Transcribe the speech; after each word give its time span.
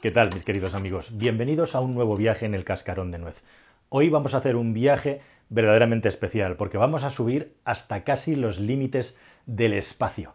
¿Qué 0.00 0.10
tal, 0.10 0.30
mis 0.32 0.46
queridos 0.46 0.72
amigos? 0.72 1.10
Bienvenidos 1.12 1.74
a 1.74 1.80
un 1.80 1.94
nuevo 1.94 2.16
viaje 2.16 2.46
en 2.46 2.54
el 2.54 2.64
cascarón 2.64 3.10
de 3.10 3.18
nuez. 3.18 3.34
Hoy 3.90 4.08
vamos 4.08 4.32
a 4.32 4.38
hacer 4.38 4.56
un 4.56 4.72
viaje 4.72 5.20
verdaderamente 5.50 6.08
especial 6.08 6.56
porque 6.56 6.78
vamos 6.78 7.04
a 7.04 7.10
subir 7.10 7.52
hasta 7.66 8.02
casi 8.02 8.34
los 8.34 8.58
límites 8.58 9.18
del 9.44 9.74
espacio. 9.74 10.32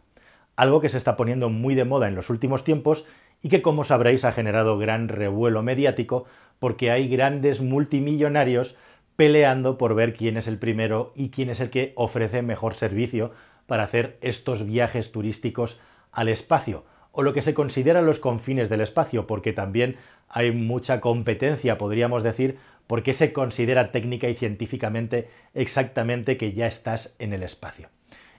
Algo 0.56 0.82
que 0.82 0.90
se 0.90 1.00
está 1.00 1.18
poniendo 1.18 1.50
muy 1.50 1.74
de 1.74 1.84
moda 1.84 2.08
en 2.08 2.14
los 2.14 2.30
últimos 2.30 2.64
tiempos 2.64 3.08
y 3.42 3.50
que, 3.50 3.64
como 3.64 3.84
sabréis, 3.84 4.24
ha 4.24 4.34
generado 4.34 4.78
gran 4.78 5.08
revuelo 5.08 5.64
mediático 5.64 6.26
porque 6.60 6.92
hay 6.92 7.08
grandes 7.08 7.60
multimillonarios 7.60 8.76
peleando 9.16 9.80
por 9.80 9.96
ver 9.96 10.14
quién 10.16 10.38
es 10.38 10.48
el 10.48 10.60
primero 10.60 11.12
y 11.16 11.32
quién 11.32 11.50
es 11.50 11.60
el 11.60 11.72
que 11.72 11.94
ofrece 11.96 12.44
mejor 12.44 12.76
servicio 12.76 13.32
para 13.66 13.86
hacer 13.86 14.20
estos 14.22 14.64
viajes 14.64 15.12
turísticos 15.12 15.80
al 16.12 16.30
espacio 16.30 16.84
o 17.16 17.24
lo 17.24 17.34
que 17.34 17.42
se 17.42 17.54
considera 17.54 18.02
los 18.02 18.20
confines 18.20 18.70
del 18.70 18.82
espacio, 18.82 19.26
porque 19.26 19.54
también 19.54 19.96
hay 20.28 20.52
mucha 20.52 21.00
competencia, 21.00 21.78
podríamos 21.78 22.24
decir, 22.24 22.58
porque 22.88 23.14
se 23.14 23.34
considera 23.34 23.92
técnica 23.92 24.28
y 24.28 24.36
científicamente 24.36 25.30
exactamente 25.54 26.38
que 26.38 26.52
ya 26.52 26.68
estás 26.68 27.16
en 27.18 27.34
el 27.34 27.42
espacio. 27.42 27.88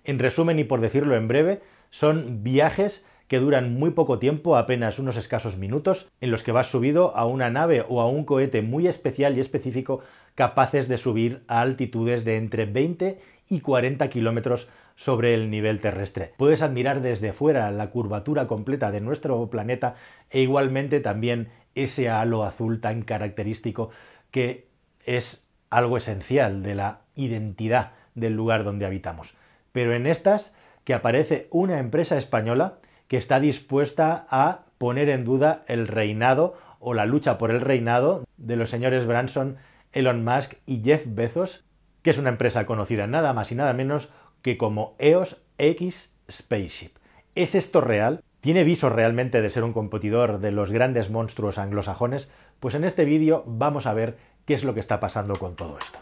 En 0.04 0.18
resumen 0.18 0.58
y 0.58 0.64
por 0.64 0.80
decirlo 0.80 1.16
en 1.16 1.26
breve, 1.26 1.62
son 1.90 2.44
viajes 2.44 3.04
que 3.28 3.38
duran 3.38 3.74
muy 3.74 3.90
poco 3.90 4.18
tiempo, 4.18 4.56
apenas 4.56 4.98
unos 4.98 5.16
escasos 5.16 5.56
minutos, 5.56 6.08
en 6.20 6.30
los 6.30 6.44
que 6.44 6.52
vas 6.52 6.68
subido 6.68 7.16
a 7.16 7.26
una 7.26 7.50
nave 7.50 7.84
o 7.88 8.00
a 8.00 8.08
un 8.08 8.24
cohete 8.24 8.62
muy 8.62 8.86
especial 8.86 9.36
y 9.36 9.40
específico 9.40 10.00
capaces 10.34 10.86
de 10.86 10.98
subir 10.98 11.42
a 11.48 11.62
altitudes 11.62 12.24
de 12.24 12.36
entre 12.36 12.66
20 12.66 13.18
y 13.48 13.60
40 13.60 14.08
kilómetros 14.10 14.68
sobre 14.96 15.34
el 15.34 15.50
nivel 15.50 15.80
terrestre. 15.80 16.32
Puedes 16.36 16.62
admirar 16.62 17.02
desde 17.02 17.32
fuera 17.32 17.70
la 17.70 17.90
curvatura 17.90 18.46
completa 18.46 18.90
de 18.90 19.00
nuestro 19.00 19.48
planeta 19.48 19.94
e 20.30 20.40
igualmente 20.40 21.00
también 21.00 21.48
ese 21.74 22.08
halo 22.08 22.44
azul 22.44 22.80
tan 22.80 23.02
característico 23.02 23.90
que 24.30 24.66
es 25.04 25.46
algo 25.70 25.98
esencial 25.98 26.62
de 26.62 26.74
la 26.74 27.00
identidad 27.14 27.92
del 28.14 28.34
lugar 28.34 28.64
donde 28.64 28.86
habitamos. 28.86 29.34
Pero 29.72 29.94
en 29.94 30.06
estas 30.06 30.54
que 30.84 30.94
aparece 30.94 31.48
una 31.50 31.78
empresa 31.78 32.16
española 32.16 32.78
que 33.08 33.18
está 33.18 33.40
dispuesta 33.40 34.26
a 34.30 34.62
poner 34.78 35.08
en 35.10 35.24
duda 35.24 35.64
el 35.68 35.86
reinado 35.86 36.56
o 36.80 36.94
la 36.94 37.06
lucha 37.06 37.38
por 37.38 37.50
el 37.50 37.60
reinado 37.60 38.24
de 38.36 38.56
los 38.56 38.70
señores 38.70 39.06
Branson, 39.06 39.56
Elon 39.92 40.24
Musk 40.24 40.54
y 40.66 40.82
Jeff 40.82 41.04
Bezos, 41.06 41.64
que 42.02 42.10
es 42.10 42.18
una 42.18 42.30
empresa 42.30 42.66
conocida 42.66 43.06
nada 43.06 43.32
más 43.32 43.50
y 43.52 43.54
nada 43.54 43.72
menos 43.72 44.12
que 44.46 44.56
como 44.56 44.94
EOS 45.00 45.42
X 45.58 46.16
Spaceship. 46.30 46.92
¿Es 47.34 47.56
esto 47.56 47.80
real? 47.80 48.22
¿Tiene 48.40 48.62
viso 48.62 48.88
realmente 48.88 49.42
de 49.42 49.50
ser 49.50 49.64
un 49.64 49.72
competidor 49.72 50.38
de 50.38 50.52
los 50.52 50.70
grandes 50.70 51.10
monstruos 51.10 51.58
anglosajones? 51.58 52.30
Pues 52.60 52.76
en 52.76 52.84
este 52.84 53.04
vídeo 53.04 53.42
vamos 53.48 53.86
a 53.86 53.92
ver 53.92 54.18
qué 54.44 54.54
es 54.54 54.62
lo 54.62 54.72
que 54.72 54.78
está 54.78 55.00
pasando 55.00 55.34
con 55.34 55.56
todo 55.56 55.76
esto. 55.78 55.98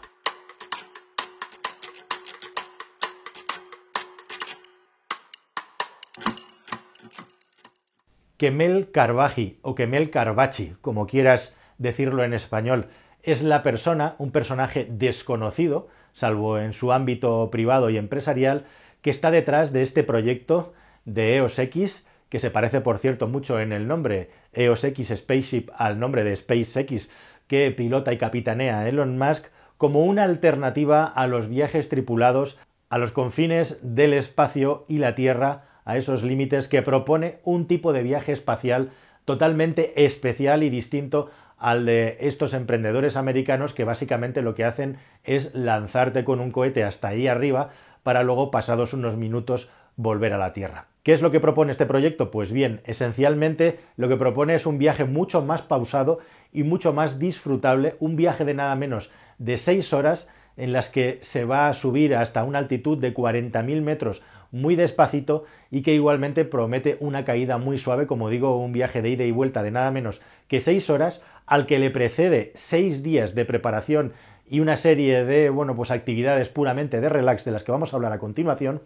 Kemel 8.37 8.91
Carvaji 8.91 9.57
o 9.63 9.73
Kemel 9.73 10.11
Carvachi, 10.11 10.75
como 10.81 11.07
quieras 11.07 11.57
decirlo 11.79 12.23
en 12.23 12.35
español, 12.35 12.89
es 13.23 13.41
la 13.41 13.63
persona, 13.63 14.13
un 14.19 14.29
personaje 14.29 14.87
desconocido, 14.87 15.87
salvo 16.15 16.57
en 16.57 16.73
su 16.73 16.91
ámbito 16.91 17.49
privado 17.51 17.91
y 17.91 17.97
empresarial, 17.97 18.65
que 19.03 19.11
está 19.11 19.29
detrás 19.29 19.71
de 19.71 19.83
este 19.83 20.03
proyecto 20.03 20.73
de 21.03 21.35
EOS 21.35 21.59
X, 21.59 22.07
que 22.29 22.39
se 22.39 22.49
parece, 22.49 22.81
por 22.81 22.97
cierto, 22.97 23.27
mucho 23.27 23.59
en 23.59 23.71
el 23.71 23.87
nombre 23.87 24.31
EOS 24.53 24.85
X 24.85 25.13
Spaceship 25.15 25.69
al 25.77 25.99
nombre 25.99 26.23
de 26.23 26.35
SpaceX, 26.35 27.11
que 27.47 27.69
pilota 27.71 28.11
y 28.11 28.17
capitanea 28.17 28.89
Elon 28.89 29.19
Musk, 29.19 29.45
como 29.77 30.05
una 30.05 30.23
alternativa 30.23 31.05
a 31.05 31.27
los 31.27 31.47
viajes 31.49 31.89
tripulados 31.89 32.57
a 32.89 32.97
los 32.97 33.11
confines 33.11 33.79
del 33.83 34.13
espacio 34.13 34.85
y 34.87 34.97
la 34.99 35.15
Tierra, 35.15 35.65
a 35.85 35.97
esos 35.97 36.23
límites 36.23 36.67
que 36.67 36.81
propone 36.81 37.39
un 37.43 37.67
tipo 37.67 37.93
de 37.93 38.01
viaje 38.01 38.31
espacial 38.31 38.91
totalmente 39.25 40.05
especial 40.05 40.63
y 40.63 40.69
distinto 40.69 41.29
al 41.65 41.83
de 41.87 42.17
estos 42.19 42.53
emprendedores 42.53 43.17
americanos 43.17 43.73
que 43.73 43.85
básicamente 43.85 44.43
lo 44.43 44.53
que 44.53 44.65
hacen 44.65 44.97
es 45.23 45.55
lanzarte 45.55 46.23
con 46.23 46.39
un 46.39 46.51
cohete 46.51 46.83
hasta 46.83 47.07
ahí 47.07 47.27
arriba 47.27 47.71
para 48.03 48.21
luego, 48.21 48.51
pasados 48.51 48.93
unos 48.93 49.17
minutos, 49.17 49.71
volver 49.95 50.33
a 50.33 50.37
la 50.37 50.53
Tierra. 50.53 50.85
¿Qué 51.01 51.11
es 51.11 51.23
lo 51.23 51.31
que 51.31 51.39
propone 51.39 51.71
este 51.71 51.87
proyecto? 51.87 52.29
Pues 52.29 52.51
bien, 52.51 52.81
esencialmente 52.85 53.79
lo 53.97 54.07
que 54.07 54.15
propone 54.15 54.53
es 54.53 54.67
un 54.67 54.77
viaje 54.77 55.05
mucho 55.05 55.41
más 55.41 55.63
pausado 55.63 56.19
y 56.53 56.61
mucho 56.61 56.93
más 56.93 57.17
disfrutable, 57.17 57.95
un 57.99 58.15
viaje 58.15 58.45
de 58.45 58.53
nada 58.53 58.75
menos 58.75 59.11
de 59.39 59.57
seis 59.57 59.91
horas 59.91 60.29
en 60.57 60.71
las 60.71 60.89
que 60.89 61.17
se 61.23 61.45
va 61.45 61.67
a 61.67 61.73
subir 61.73 62.15
hasta 62.15 62.43
una 62.43 62.59
altitud 62.59 62.99
de 62.99 63.11
40.000 63.11 63.81
metros 63.81 64.21
muy 64.51 64.75
despacito 64.75 65.43
y 65.69 65.81
que 65.81 65.93
igualmente 65.93 66.45
promete 66.45 66.97
una 67.01 67.25
caída 67.25 67.57
muy 67.57 67.77
suave, 67.77 68.07
como 68.07 68.29
digo, 68.29 68.57
un 68.57 68.71
viaje 68.71 69.01
de 69.01 69.09
ida 69.09 69.23
y 69.25 69.31
vuelta 69.31 69.63
de 69.63 69.71
nada 69.71 69.91
menos 69.91 70.21
que 70.47 70.61
seis 70.61 70.89
horas, 70.89 71.21
al 71.45 71.65
que 71.65 71.79
le 71.79 71.91
precede 71.91 72.51
seis 72.55 73.03
días 73.03 73.35
de 73.35 73.45
preparación 73.45 74.13
y 74.47 74.59
una 74.59 74.77
serie 74.77 75.25
de, 75.25 75.49
bueno, 75.49 75.75
pues 75.75 75.91
actividades 75.91 76.49
puramente 76.49 77.01
de 77.01 77.09
relax 77.09 77.45
de 77.45 77.51
las 77.51 77.63
que 77.63 77.71
vamos 77.71 77.93
a 77.93 77.95
hablar 77.95 78.13
a 78.13 78.19
continuación 78.19 78.81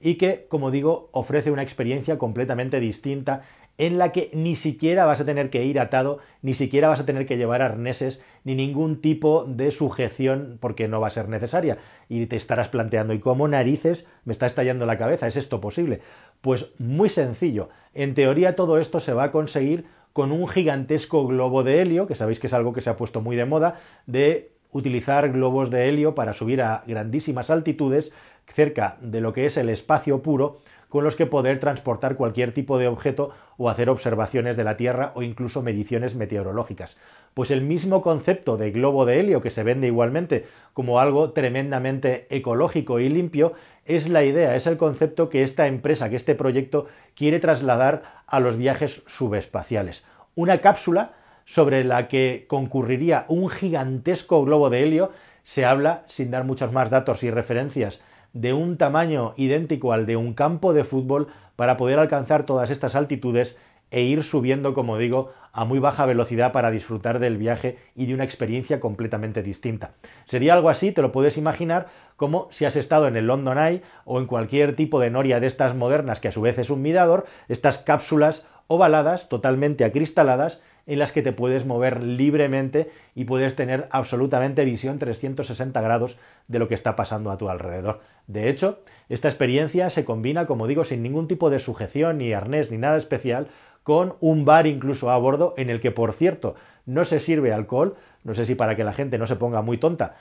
y 0.00 0.16
que, 0.16 0.46
como 0.48 0.70
digo, 0.70 1.08
ofrece 1.12 1.50
una 1.50 1.62
experiencia 1.62 2.18
completamente 2.18 2.80
distinta 2.80 3.42
en 3.78 3.98
la 3.98 4.12
que 4.12 4.30
ni 4.34 4.56
siquiera 4.56 5.06
vas 5.06 5.20
a 5.20 5.24
tener 5.24 5.48
que 5.48 5.64
ir 5.64 5.80
atado, 5.80 6.18
ni 6.42 6.54
siquiera 6.54 6.88
vas 6.88 7.00
a 7.00 7.06
tener 7.06 7.26
que 7.26 7.36
llevar 7.36 7.62
arneses, 7.62 8.22
ni 8.44 8.54
ningún 8.54 9.00
tipo 9.00 9.44
de 9.44 9.70
sujeción, 9.70 10.58
porque 10.60 10.88
no 10.88 11.00
va 11.00 11.06
a 11.06 11.10
ser 11.10 11.28
necesaria. 11.28 11.78
Y 12.08 12.26
te 12.26 12.36
estarás 12.36 12.68
planteando, 12.68 13.14
¿y 13.14 13.20
cómo 13.20 13.48
narices 13.48 14.06
me 14.24 14.32
está 14.32 14.46
estallando 14.46 14.84
la 14.84 14.98
cabeza? 14.98 15.26
¿Es 15.26 15.36
esto 15.36 15.60
posible? 15.60 16.00
Pues 16.42 16.74
muy 16.78 17.08
sencillo. 17.08 17.70
En 17.94 18.14
teoría 18.14 18.56
todo 18.56 18.78
esto 18.78 19.00
se 19.00 19.14
va 19.14 19.24
a 19.24 19.32
conseguir 19.32 19.86
con 20.12 20.32
un 20.32 20.48
gigantesco 20.48 21.26
globo 21.26 21.62
de 21.62 21.80
helio, 21.80 22.06
que 22.06 22.14
sabéis 22.14 22.38
que 22.40 22.46
es 22.46 22.52
algo 22.52 22.72
que 22.72 22.80
se 22.80 22.90
ha 22.90 22.96
puesto 22.96 23.20
muy 23.20 23.36
de 23.36 23.44
moda, 23.44 23.80
de 24.06 24.52
utilizar 24.72 25.30
globos 25.32 25.70
de 25.70 25.88
helio 25.88 26.14
para 26.14 26.32
subir 26.32 26.62
a 26.62 26.82
grandísimas 26.86 27.50
altitudes 27.50 28.12
cerca 28.46 28.96
de 29.00 29.20
lo 29.20 29.32
que 29.32 29.46
es 29.46 29.56
el 29.56 29.68
espacio 29.68 30.22
puro, 30.22 30.60
con 30.92 31.04
los 31.04 31.16
que 31.16 31.24
poder 31.24 31.58
transportar 31.58 32.16
cualquier 32.16 32.52
tipo 32.52 32.76
de 32.76 32.86
objeto 32.86 33.30
o 33.56 33.70
hacer 33.70 33.88
observaciones 33.88 34.58
de 34.58 34.64
la 34.64 34.76
Tierra 34.76 35.12
o 35.14 35.22
incluso 35.22 35.62
mediciones 35.62 36.14
meteorológicas. 36.14 36.98
Pues 37.32 37.50
el 37.50 37.62
mismo 37.62 38.02
concepto 38.02 38.58
de 38.58 38.72
globo 38.72 39.06
de 39.06 39.18
helio 39.18 39.40
que 39.40 39.48
se 39.48 39.62
vende 39.62 39.86
igualmente 39.86 40.44
como 40.74 41.00
algo 41.00 41.30
tremendamente 41.30 42.26
ecológico 42.28 43.00
y 43.00 43.08
limpio 43.08 43.54
es 43.86 44.10
la 44.10 44.22
idea, 44.22 44.54
es 44.54 44.66
el 44.66 44.76
concepto 44.76 45.30
que 45.30 45.44
esta 45.44 45.66
empresa, 45.66 46.10
que 46.10 46.16
este 46.16 46.34
proyecto 46.34 46.88
quiere 47.16 47.40
trasladar 47.40 48.02
a 48.26 48.38
los 48.38 48.58
viajes 48.58 49.02
subespaciales. 49.06 50.04
Una 50.34 50.60
cápsula 50.60 51.12
sobre 51.46 51.84
la 51.84 52.06
que 52.06 52.44
concurriría 52.48 53.24
un 53.28 53.48
gigantesco 53.48 54.44
globo 54.44 54.68
de 54.68 54.82
helio, 54.82 55.10
se 55.42 55.64
habla, 55.64 56.04
sin 56.06 56.30
dar 56.30 56.44
muchos 56.44 56.70
más 56.70 56.90
datos 56.90 57.22
y 57.22 57.30
referencias, 57.30 58.02
de 58.32 58.52
un 58.52 58.78
tamaño 58.78 59.34
idéntico 59.36 59.92
al 59.92 60.06
de 60.06 60.16
un 60.16 60.34
campo 60.34 60.72
de 60.72 60.84
fútbol 60.84 61.28
para 61.56 61.76
poder 61.76 61.98
alcanzar 61.98 62.46
todas 62.46 62.70
estas 62.70 62.94
altitudes 62.94 63.58
e 63.90 64.02
ir 64.02 64.24
subiendo, 64.24 64.72
como 64.72 64.96
digo, 64.96 65.32
a 65.52 65.66
muy 65.66 65.78
baja 65.78 66.06
velocidad 66.06 66.50
para 66.50 66.70
disfrutar 66.70 67.18
del 67.18 67.36
viaje 67.36 67.76
y 67.94 68.06
de 68.06 68.14
una 68.14 68.24
experiencia 68.24 68.80
completamente 68.80 69.42
distinta. 69.42 69.92
Sería 70.24 70.54
algo 70.54 70.70
así, 70.70 70.92
te 70.92 71.02
lo 71.02 71.12
puedes 71.12 71.36
imaginar, 71.36 71.88
como 72.16 72.48
si 72.50 72.64
has 72.64 72.76
estado 72.76 73.06
en 73.06 73.16
el 73.16 73.26
London 73.26 73.58
Eye 73.58 73.82
o 74.06 74.18
en 74.18 74.26
cualquier 74.26 74.76
tipo 74.76 74.98
de 74.98 75.10
noria 75.10 75.40
de 75.40 75.46
estas 75.46 75.76
modernas, 75.76 76.20
que 76.20 76.28
a 76.28 76.32
su 76.32 76.40
vez 76.40 76.58
es 76.58 76.70
un 76.70 76.80
mirador, 76.80 77.26
estas 77.48 77.78
cápsulas 77.78 78.48
ovaladas, 78.66 79.28
totalmente 79.28 79.84
acristaladas, 79.84 80.62
en 80.86 80.98
las 80.98 81.12
que 81.12 81.22
te 81.22 81.32
puedes 81.32 81.66
mover 81.66 82.02
libremente 82.02 82.90
y 83.14 83.24
puedes 83.24 83.54
tener 83.54 83.88
absolutamente 83.90 84.64
visión 84.64 84.98
360 84.98 85.80
grados 85.80 86.18
de 86.48 86.58
lo 86.58 86.66
que 86.68 86.74
está 86.74 86.96
pasando 86.96 87.30
a 87.30 87.38
tu 87.38 87.48
alrededor. 87.50 88.00
De 88.26 88.48
hecho, 88.48 88.80
esta 89.08 89.28
experiencia 89.28 89.90
se 89.90 90.04
combina, 90.04 90.46
como 90.46 90.66
digo, 90.66 90.84
sin 90.84 91.02
ningún 91.02 91.28
tipo 91.28 91.50
de 91.50 91.58
sujeción, 91.58 92.18
ni 92.18 92.32
arnés, 92.32 92.70
ni 92.70 92.78
nada 92.78 92.96
especial, 92.96 93.48
con 93.82 94.14
un 94.20 94.44
bar 94.44 94.66
incluso 94.66 95.10
a 95.10 95.18
bordo 95.18 95.54
en 95.56 95.70
el 95.70 95.80
que, 95.80 95.90
por 95.90 96.12
cierto, 96.12 96.54
no 96.86 97.04
se 97.04 97.20
sirve 97.20 97.52
alcohol, 97.52 97.96
no 98.24 98.34
sé 98.34 98.46
si 98.46 98.54
para 98.54 98.76
que 98.76 98.84
la 98.84 98.92
gente 98.92 99.18
no 99.18 99.26
se 99.26 99.36
ponga 99.36 99.62
muy 99.62 99.78
tonta, 99.78 100.14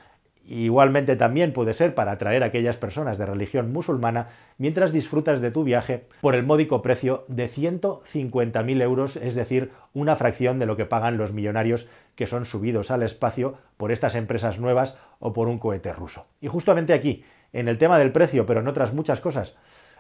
Igualmente 0.48 1.16
también 1.16 1.54
puede 1.54 1.74
ser 1.74 1.94
para 1.94 2.14
atraer 2.14 2.42
a 2.42 2.48
aquellas 2.48 2.76
personas 2.76 3.18
de 3.18 3.26
religión 3.26 3.72
musulmana 3.72 4.30
mientras 4.58 4.92
disfrutas 4.92 5.40
de 5.40 5.52
tu 5.52 5.64
viaje 5.64 6.06
por 6.20 6.34
el 6.34 6.44
módico 6.44 6.82
precio 6.82 7.26
de 7.28 7.50
150.000 7.50 8.82
euros, 8.82 9.16
es 9.18 9.36
decir, 9.36 9.72
una 9.94 10.16
fracción 10.16 10.58
de 10.58 10.66
lo 10.66 10.76
que 10.76 10.86
pagan 10.86 11.18
los 11.18 11.32
millonarios 11.32 11.90
que 12.16 12.26
son 12.28 12.46
subidos 12.46 12.90
al 12.90 13.04
espacio 13.04 13.56
por 13.78 13.92
estas 13.92 14.16
empresas 14.16 14.60
nuevas 14.60 14.98
o 15.20 15.32
por 15.32 15.48
un 15.48 15.60
cohete 15.60 15.94
ruso. 15.94 16.26
Y 16.42 16.48
justamente 16.48 16.94
aquí, 16.94 17.24
en 17.54 17.68
el 17.68 17.78
tema 17.78 17.98
del 17.98 18.12
precio, 18.12 18.46
pero 18.46 18.60
en 18.62 18.68
otras 18.68 18.94
muchas 18.94 19.20
cosas, 19.20 19.58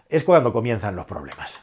es 0.09 0.23
cuando 0.23 0.53
comienzan 0.53 0.95
los 0.95 1.05
problemas. 1.05 1.59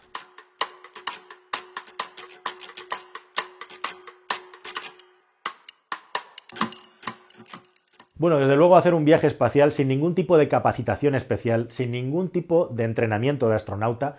Bueno, 8.18 8.40
desde 8.40 8.56
luego 8.56 8.76
hacer 8.76 8.94
un 8.94 9.04
viaje 9.04 9.28
espacial 9.28 9.72
sin 9.72 9.86
ningún 9.86 10.16
tipo 10.16 10.36
de 10.38 10.48
capacitación 10.48 11.14
especial, 11.14 11.68
sin 11.70 11.92
ningún 11.92 12.30
tipo 12.30 12.66
de 12.66 12.82
entrenamiento 12.82 13.48
de 13.48 13.54
astronauta, 13.54 14.16